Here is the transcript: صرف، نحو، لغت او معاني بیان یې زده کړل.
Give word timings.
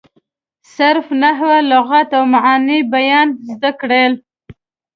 صرف، 0.75 1.07
نحو، 1.23 1.49
لغت 1.71 2.09
او 2.17 2.23
معاني 2.33 2.77
بیان 2.93 3.27
یې 3.33 3.39
زده 3.51 3.71
کړل. 3.79 4.13